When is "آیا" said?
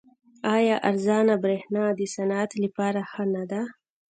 0.55-0.75